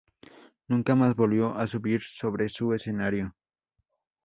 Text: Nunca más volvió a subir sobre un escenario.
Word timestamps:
Nunca 0.67 0.95
más 0.95 1.15
volvió 1.15 1.53
a 1.53 1.67
subir 1.67 2.01
sobre 2.01 2.47
un 2.61 2.73
escenario. 2.75 3.35